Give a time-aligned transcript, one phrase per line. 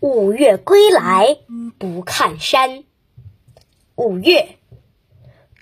[0.00, 1.38] 五岳归来
[1.78, 2.84] 不看山。
[3.94, 4.58] 五岳，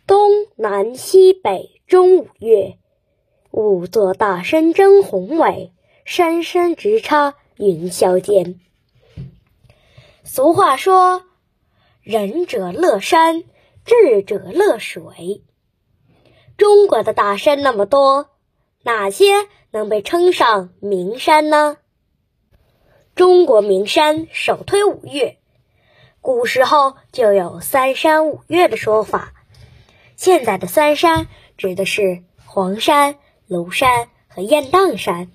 [0.08, 2.78] 东南西北中五岳，
[3.52, 5.72] 五座大山争宏伟，
[6.04, 8.58] 山山直插云霄间。
[10.24, 11.22] 俗话说
[12.02, 13.44] ：“仁者乐山，
[13.84, 15.44] 智者乐水。”
[16.58, 18.30] 中国的大山那么多，
[18.82, 19.26] 哪些
[19.70, 21.76] 能被称上名山呢？
[23.14, 25.38] 中国名山首推五岳，
[26.20, 29.32] 古时候就有三山五岳的说法。
[30.16, 33.16] 现在的三山指的是黄山、
[33.48, 35.30] 庐山和雁荡山，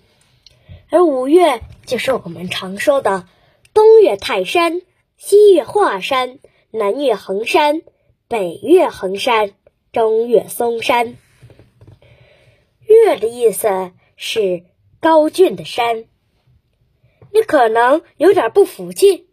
[0.89, 3.29] 而五岳就是我们常说的
[3.73, 4.81] 东岳泰山、
[5.15, 6.39] 西岳华山、
[6.71, 7.81] 南岳衡山、
[8.27, 9.53] 北岳衡山、
[9.93, 11.15] 中岳嵩山。
[12.85, 14.65] 岳的意思是
[14.99, 16.03] 高峻的山。
[17.31, 19.27] 你可能有点不服气，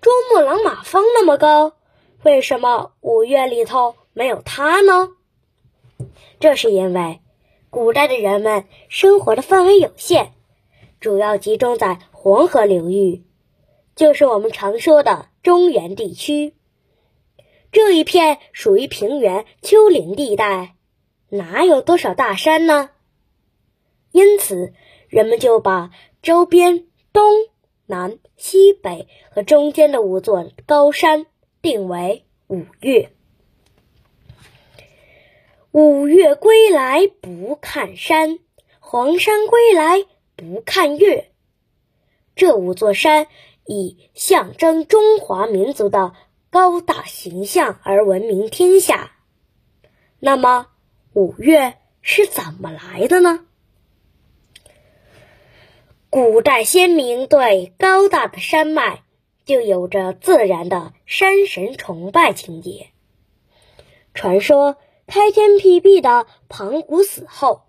[0.00, 1.72] 珠穆朗玛峰那么高，
[2.22, 5.10] 为什么五岳里头没有它呢？
[6.38, 7.20] 这是因为
[7.70, 10.32] 古代的人们生活的范围有限，
[11.00, 13.24] 主要集中在黄河流域，
[13.96, 16.54] 就是我们常说的中原地区。
[17.72, 20.76] 这一片属于平原丘陵地带，
[21.30, 22.90] 哪有多少大山呢？
[24.12, 24.72] 因此，
[25.08, 25.90] 人们就把。
[26.26, 27.22] 周边东
[27.86, 31.26] 南西北和中间的五座高山
[31.62, 33.12] 定为五岳。
[35.70, 38.40] 五岳归来不看山，
[38.80, 40.04] 黄山归来
[40.34, 41.30] 不看岳。
[42.34, 43.28] 这五座山
[43.64, 46.12] 以象征中华民族的
[46.50, 49.12] 高大形象而闻名天下。
[50.18, 50.66] 那么，
[51.12, 53.45] 五岳是怎么来的呢？
[56.16, 59.02] 古代先民对高大的山脉
[59.44, 62.86] 就有着自然的山神崇拜情节。
[64.14, 67.64] 传说开天辟地的盘古死后，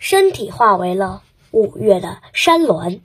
[0.00, 1.22] 身体化为了
[1.52, 3.00] 五岳的山峦，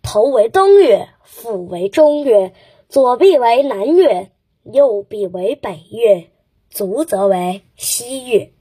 [0.00, 2.54] 头为东岳，腹为中岳，
[2.88, 4.30] 左臂为南岳，
[4.62, 6.30] 右臂为北岳，
[6.70, 8.52] 足则为西岳。